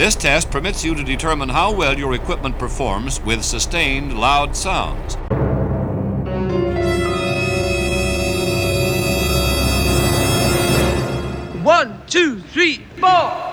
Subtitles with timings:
[0.00, 5.16] This test permits you to determine how well your equipment performs with sustained loud sounds.
[11.62, 13.49] One, two, three, four.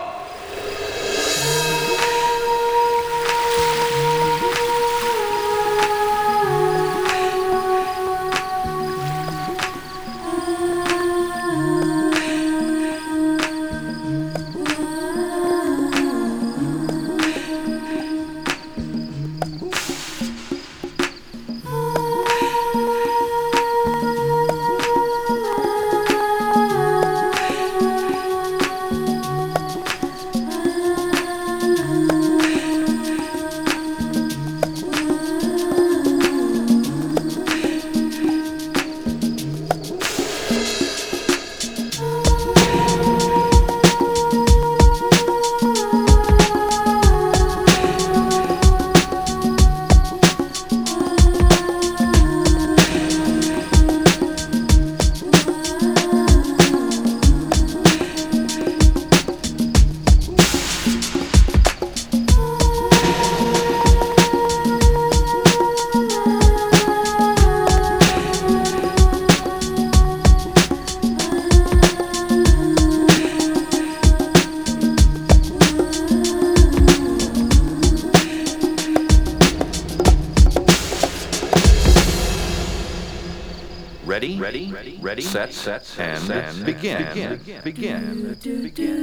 [85.67, 88.96] Ready, set, set, and, and begin, begin, begin, begin.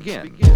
[0.00, 0.49] Begin,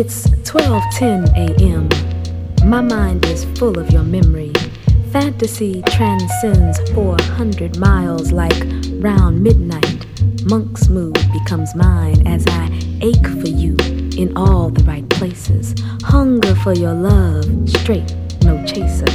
[0.00, 1.88] It's 12:10 a.m.
[2.70, 4.52] My mind is full of your memory.
[5.10, 8.62] Fantasy transcends 400 miles like
[9.00, 10.06] round midnight.
[10.44, 13.74] Monk's mood becomes mine as I ache for you
[14.16, 15.74] in all the right places.
[16.04, 18.14] Hunger for your love, straight,
[18.44, 19.10] no chaser.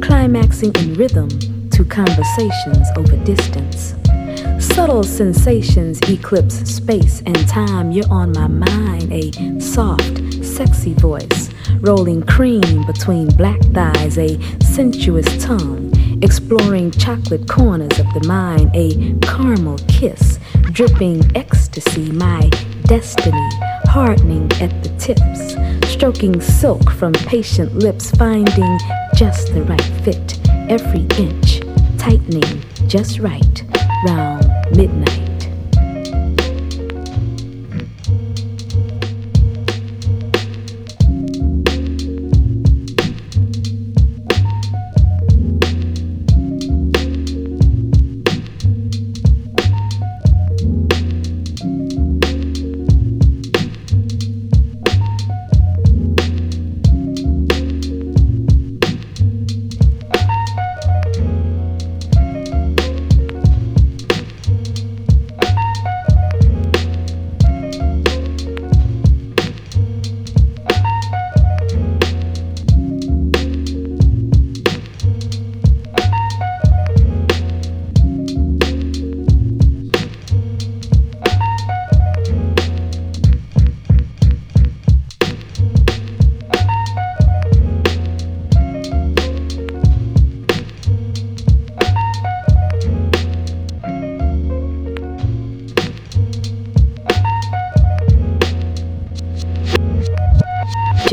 [0.00, 1.28] Climaxing in rhythm
[1.70, 3.94] to conversations over distance.
[4.58, 7.92] Subtle sensations eclipse space and time.
[7.92, 10.23] You're on my mind, a soft,
[10.54, 15.90] sexy voice, rolling cream between black thighs, a sensuous tongue,
[16.22, 20.38] exploring chocolate corners of the mind, a caramel kiss,
[20.70, 22.48] dripping ecstasy, my
[22.84, 23.48] destiny,
[23.86, 25.56] hardening at the tips,
[25.92, 28.78] stroking silk from patient lips, finding
[29.16, 30.38] just the right fit,
[30.70, 31.62] every inch,
[31.98, 33.64] tightening just right,
[34.06, 34.46] round
[34.76, 35.23] midnight.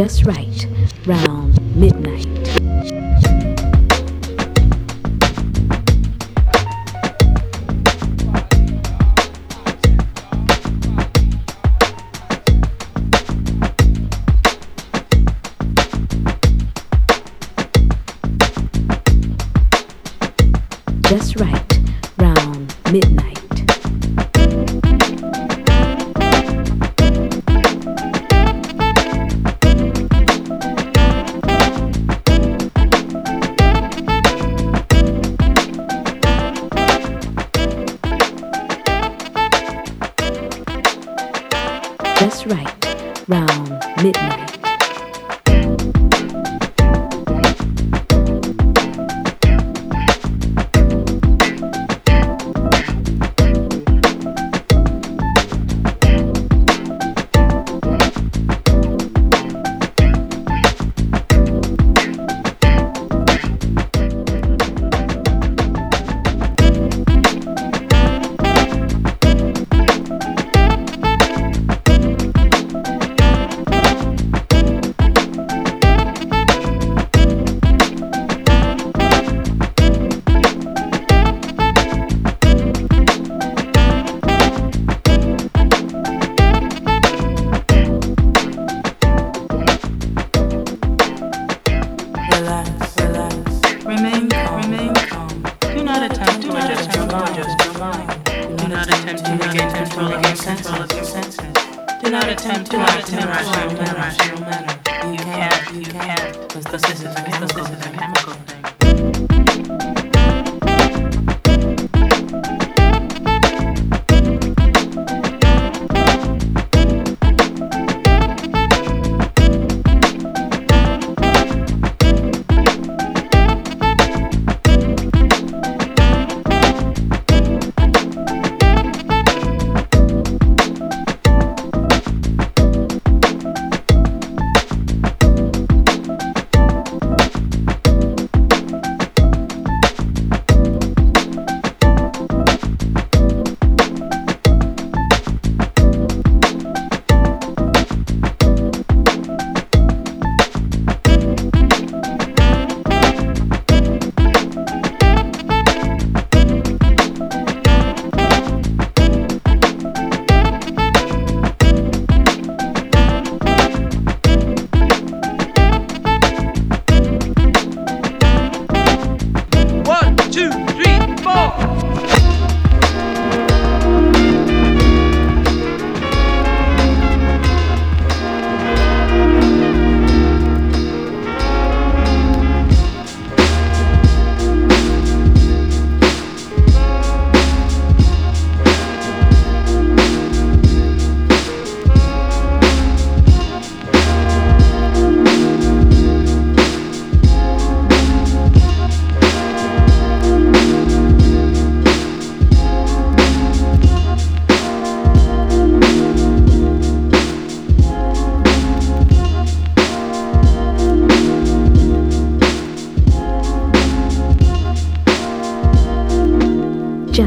[0.02, 0.41] Just right,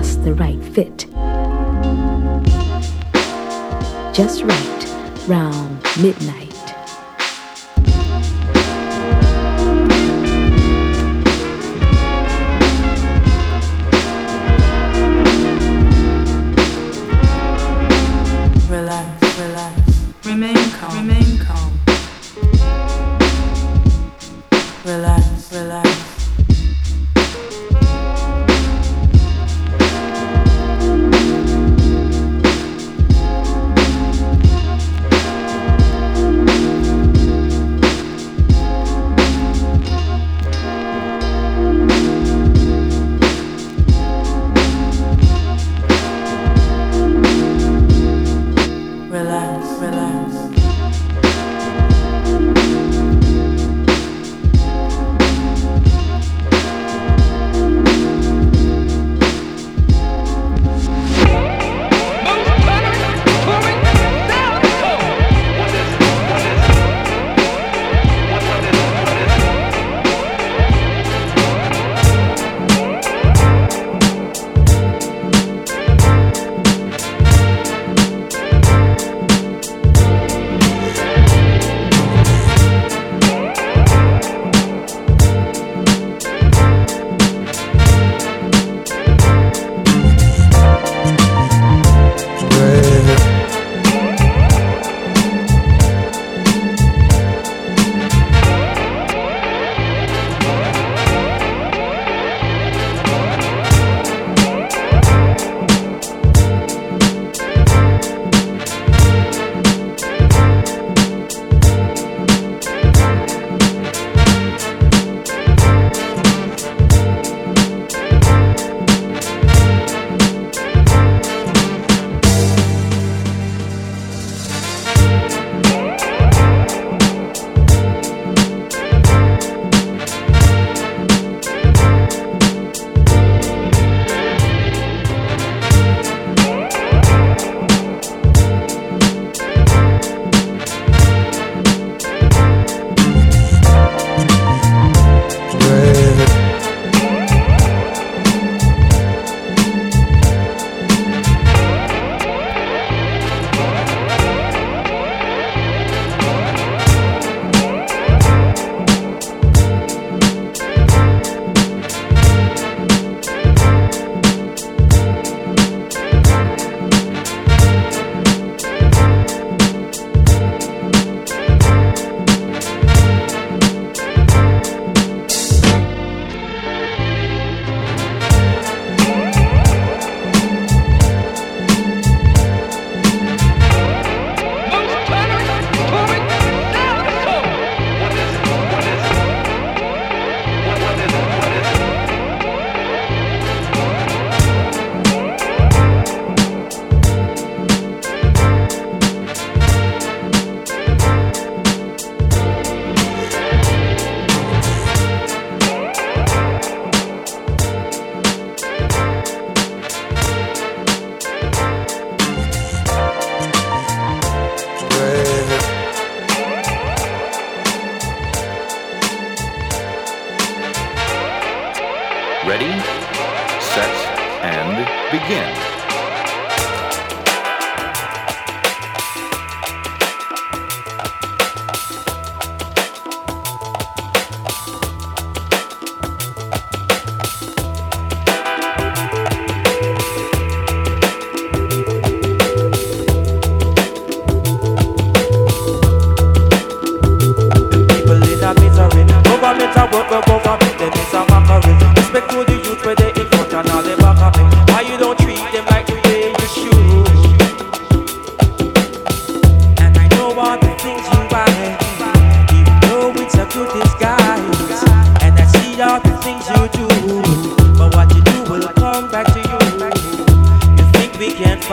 [0.01, 1.07] just the right fit.
[4.13, 6.44] Just right, round midnight.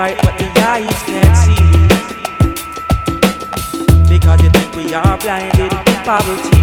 [0.02, 1.62] fight what the eyes can't see.
[4.10, 6.62] Because you think we are blinded by poverty.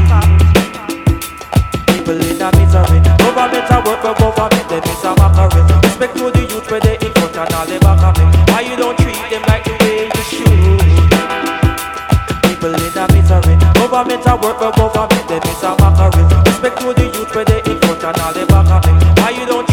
[1.86, 2.98] People in a misery.
[3.22, 5.62] Government a work for government, them is a mockery.
[5.86, 8.18] Respect to the youth where they in front and all they back of.
[8.50, 10.98] Why you don't treat them like the way you should?
[12.42, 13.54] People in a misery.
[13.78, 16.26] Government a work for government, them is a mockery.
[16.42, 18.82] Respect to the youth where they in front and all they back of.
[19.22, 19.67] Why you don't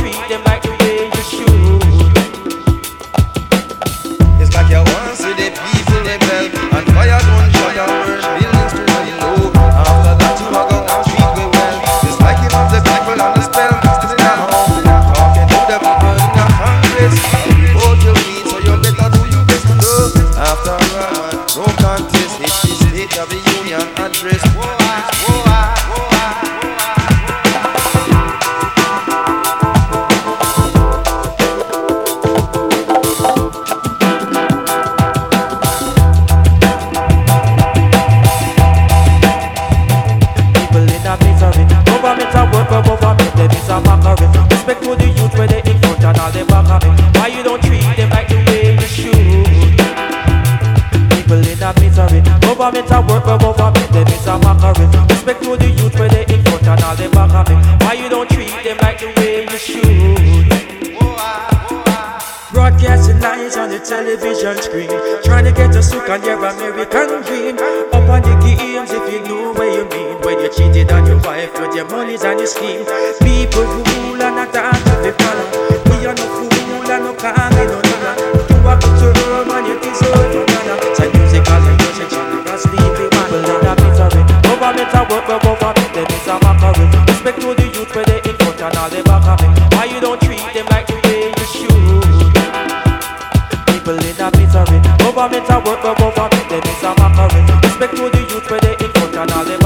[97.76, 99.60] Respect to the youth where they in front and all them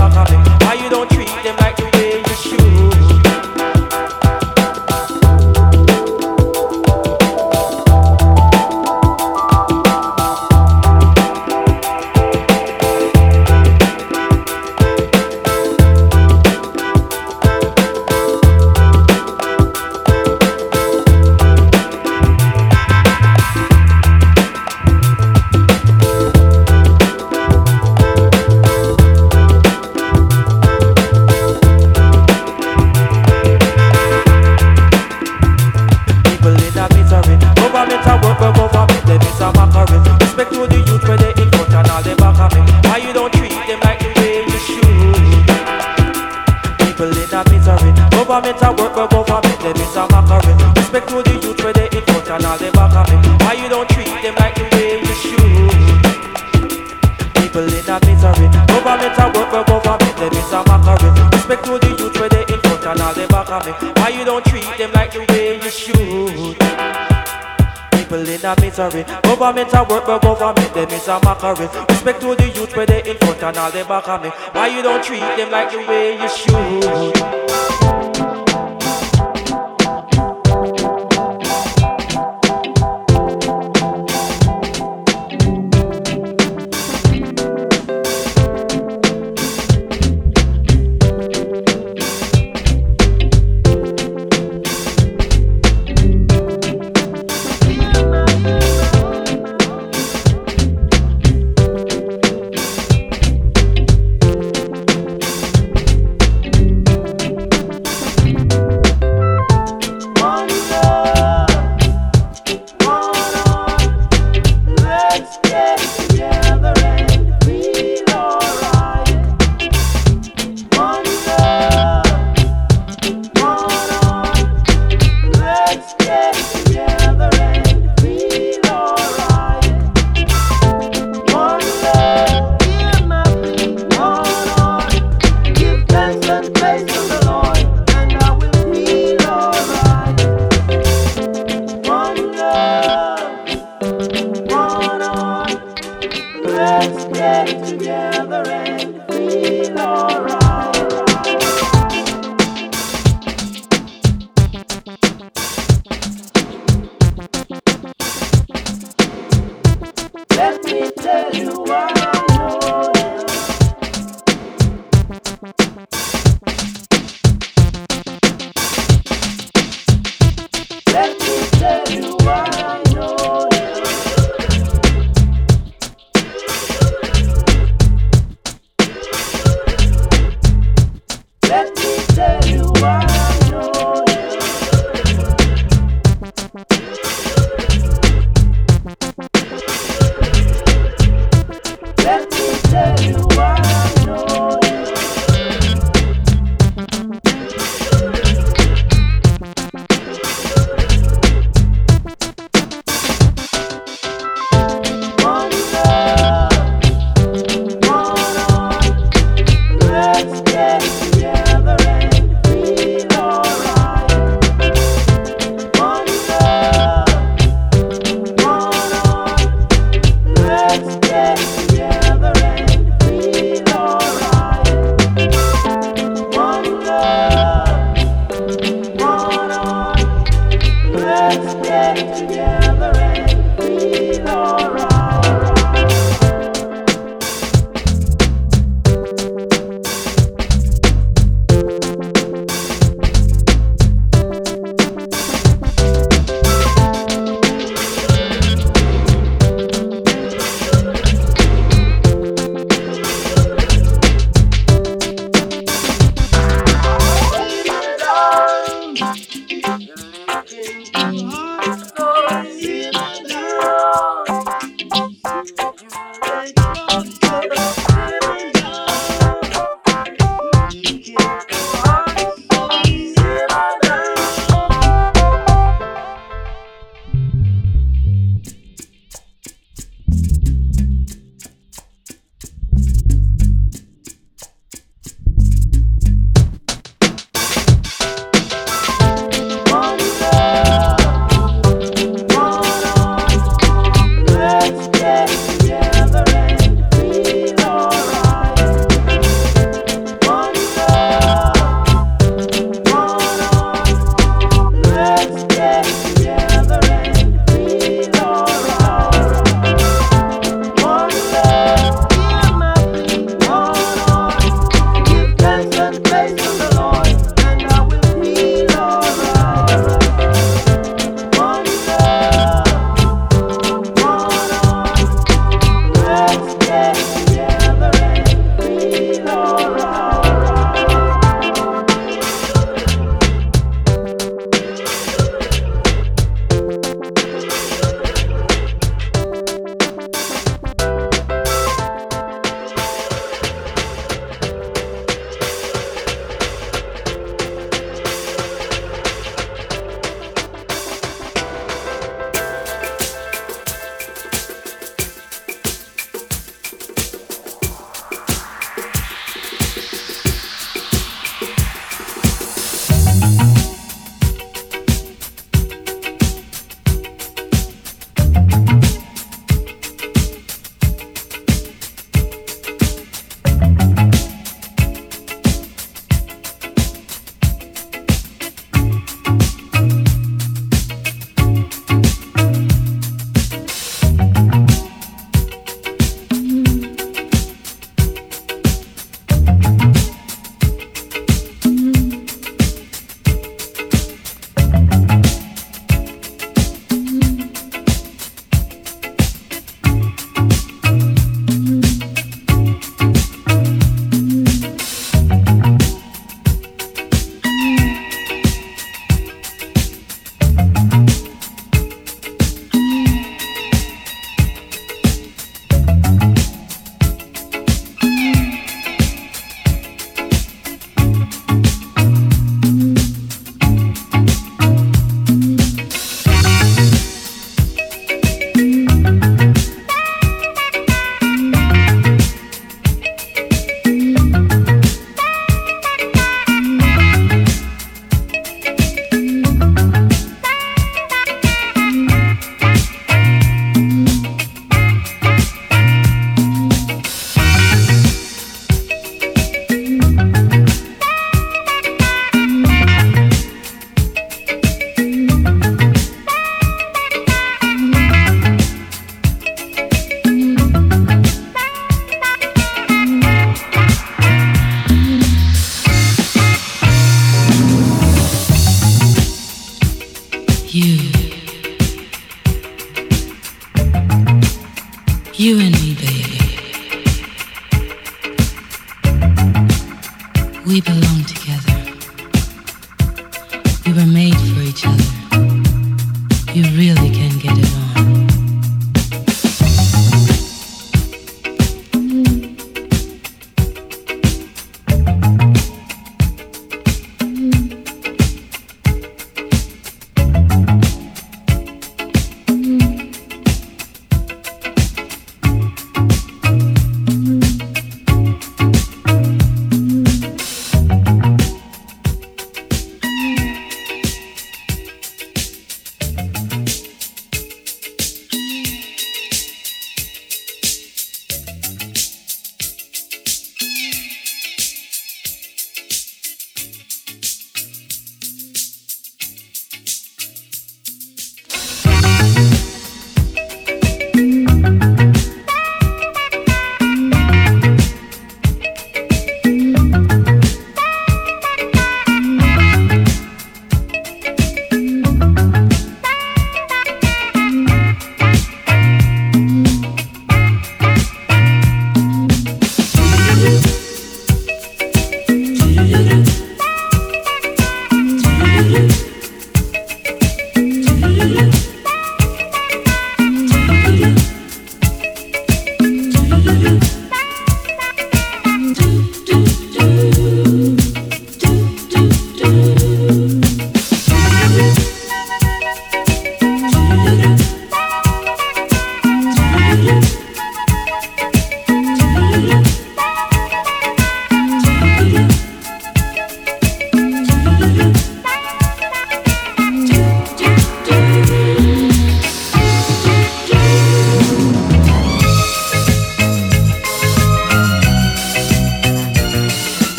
[69.72, 71.68] It's a work, but government them is a mockery.
[71.90, 74.30] Respect to the youth where they in front and all they back of me.
[74.52, 77.99] Why you don't treat them like the way you should?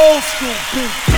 [0.00, 1.09] old school big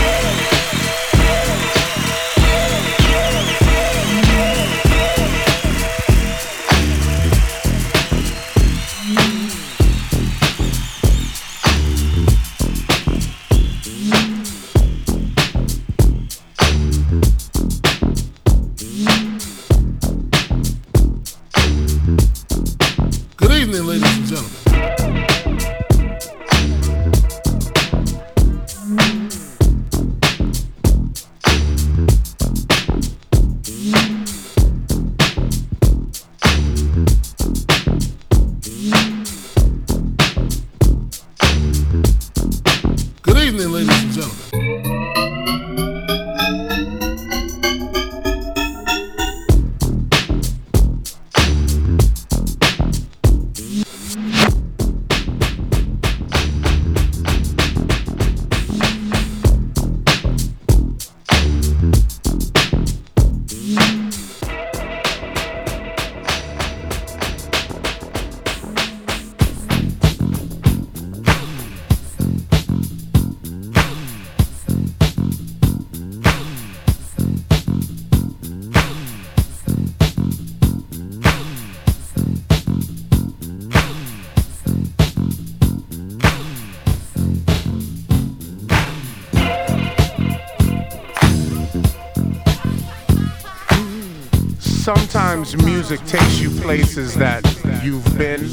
[94.82, 97.44] sometimes music takes you places that
[97.84, 98.50] you've been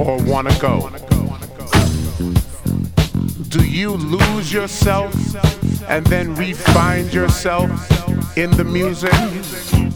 [0.00, 0.90] or want to go.
[3.48, 5.14] Do you lose yourself
[5.88, 7.70] and then re-find yourself
[8.36, 9.87] in the music?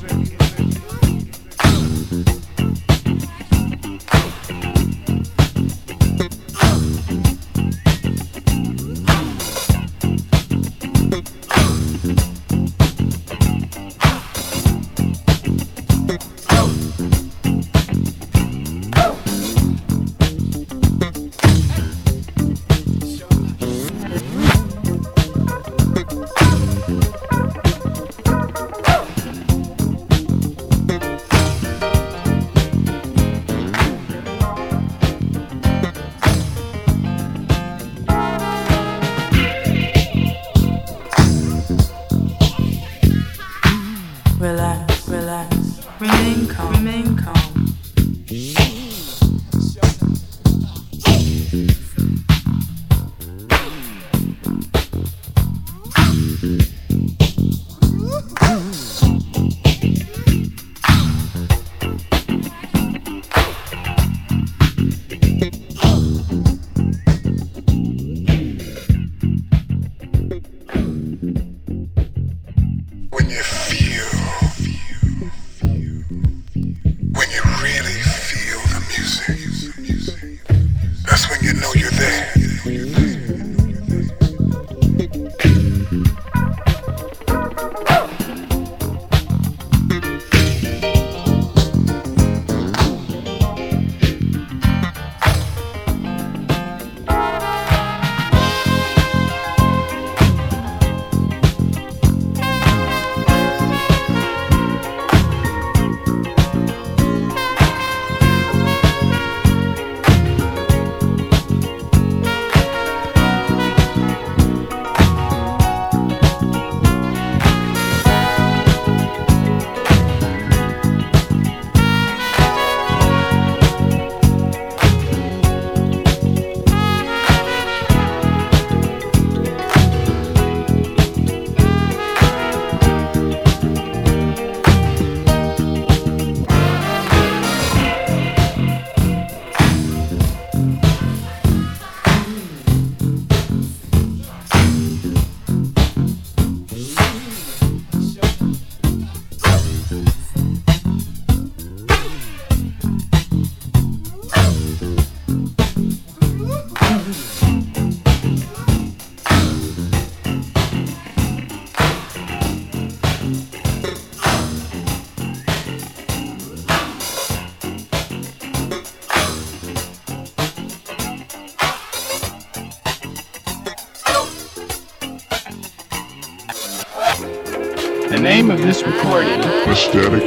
[179.95, 180.22] Aesthetics.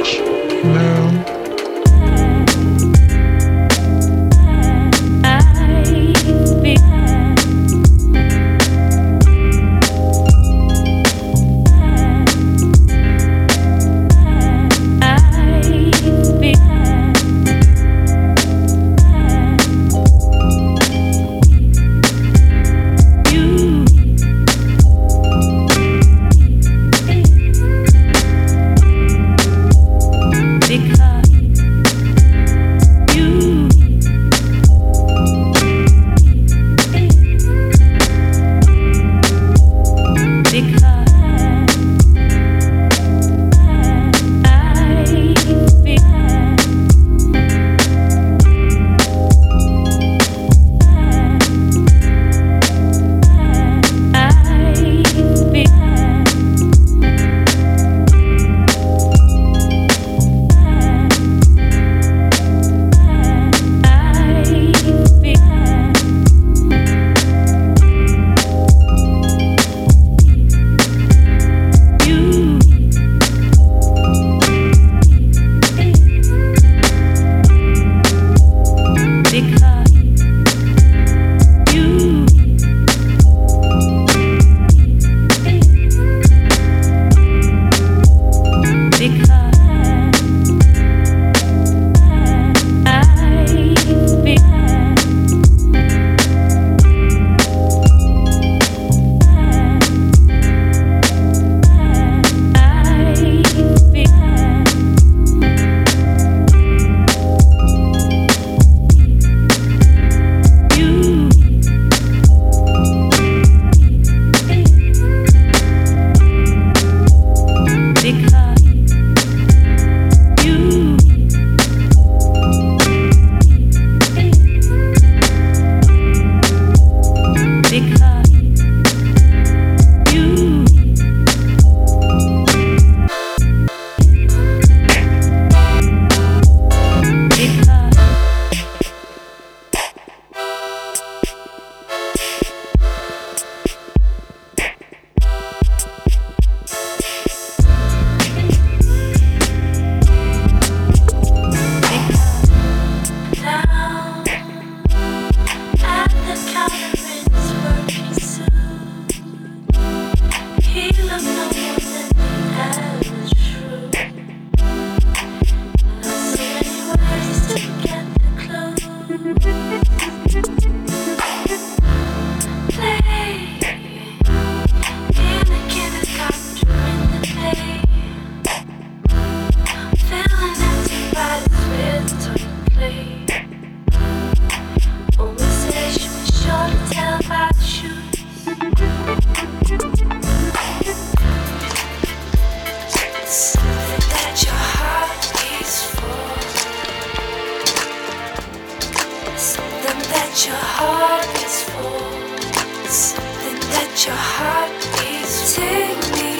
[202.96, 206.32] dance and let your heartbeat take me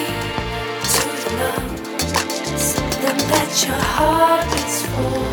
[0.95, 1.05] to
[1.37, 1.53] the
[2.59, 5.27] Something that your heartbeats fall.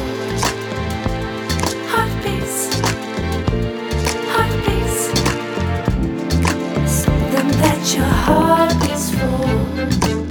[1.94, 2.60] Heartbeats,
[4.34, 5.02] heartbeats.
[7.96, 10.23] Your.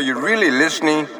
[0.00, 1.19] Are you really listening?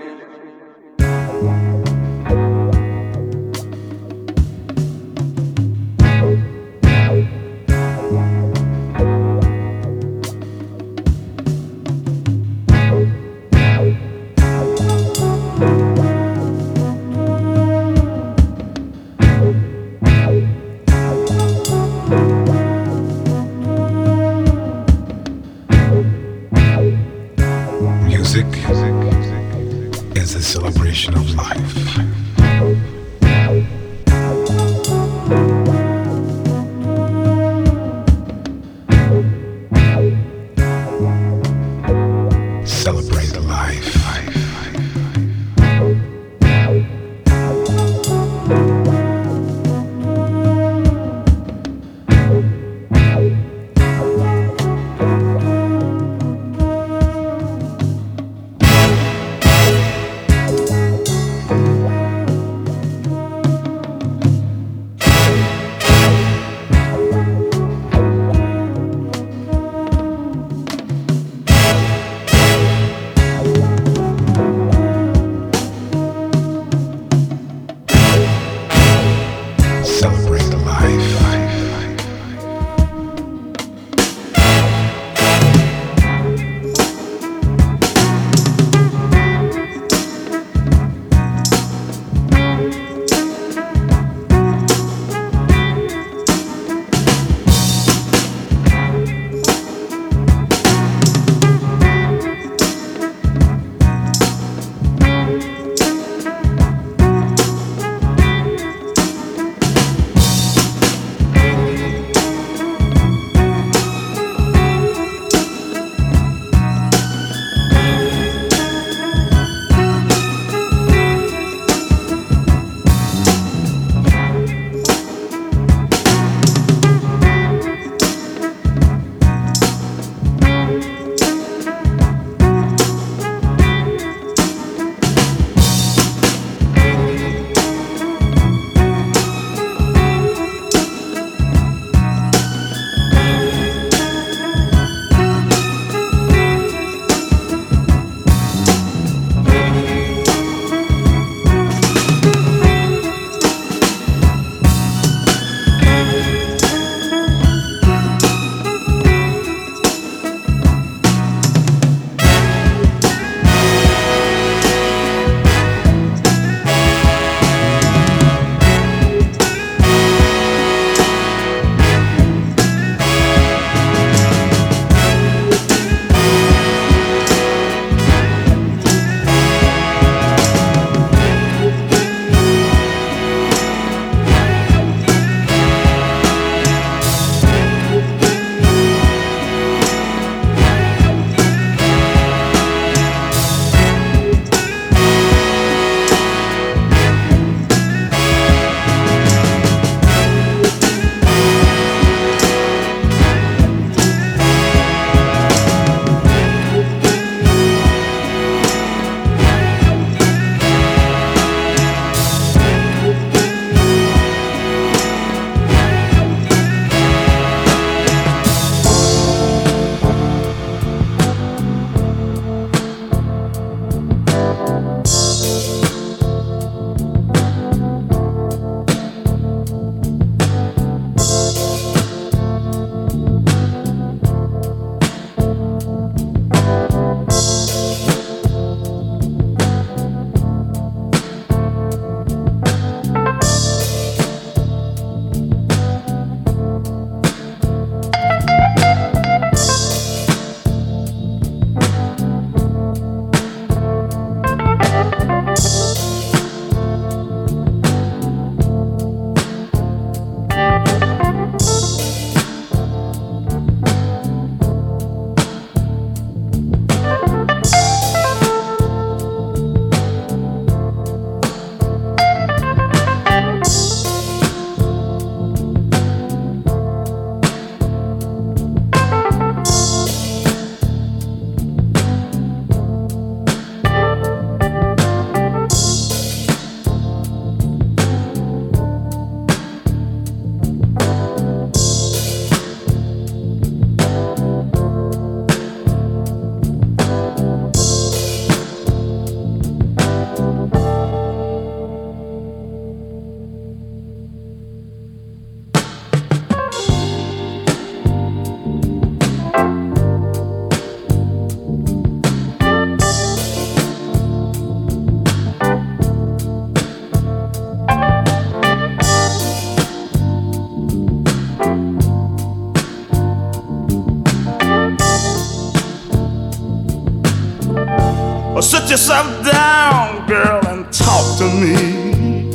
[331.58, 332.50] Me.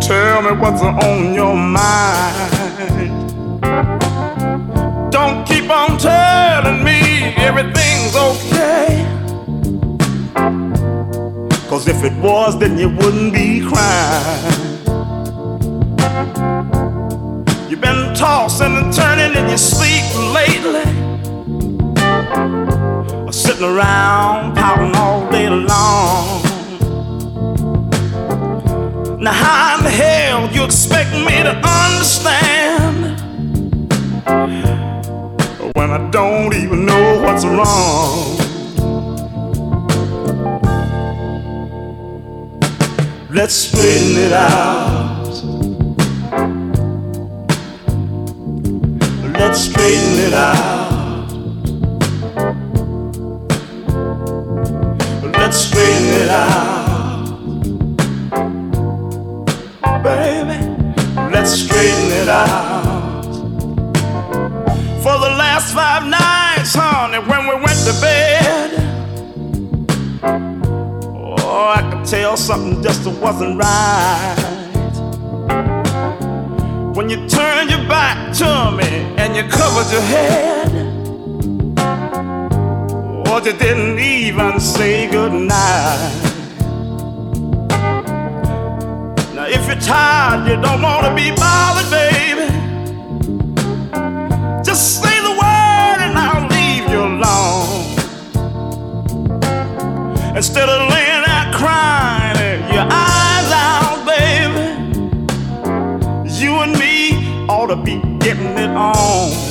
[0.00, 2.52] Tell me what's on your mind.
[5.10, 9.04] Don't keep on telling me everything's okay.
[11.68, 13.05] Cause if it was, then you wouldn't
[60.02, 60.58] Baby,
[61.32, 63.24] let's straighten it out.
[65.02, 68.70] For the last five nights, honey, when we went to bed.
[71.38, 74.36] Oh, I could tell something just wasn't right.
[76.94, 80.85] When you turned your back to me and you covered your head.
[83.36, 85.52] Or you didn't even say goodnight.
[89.34, 92.46] Now, if you're tired, you don't want to be bothered, baby.
[94.64, 97.94] Just say the word and I'll leave you alone.
[100.34, 104.64] Instead of laying out crying and your eyes out, baby,
[106.40, 109.45] you and me ought to be getting it on.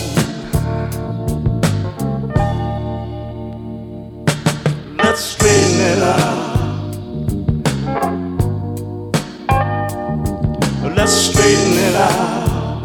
[11.94, 12.82] Out.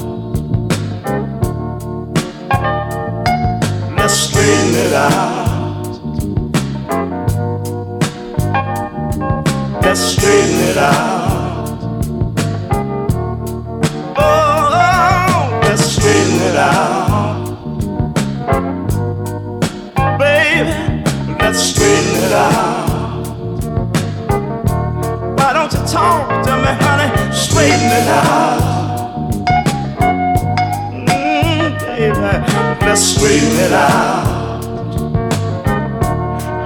[3.96, 5.40] Let's straighten it out.
[9.82, 11.78] Let's straighten it out.
[14.16, 17.46] Oh, oh, let's straighten it out.
[20.18, 20.74] Baby,
[21.40, 23.26] let's straighten it out.
[25.38, 27.32] Why don't you talk to me, honey?
[27.32, 28.69] Straighten it out.
[32.32, 34.62] Let's straighten it out.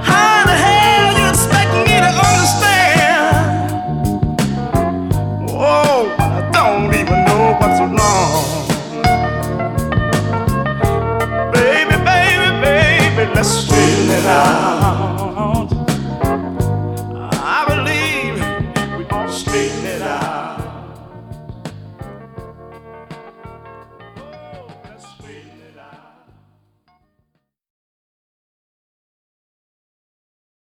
[0.03, 3.71] How the hell you expect me to understand?
[5.49, 8.43] Oh, I don't even know what's wrong.
[11.51, 14.74] Baby, baby, baby, let's straighten it out.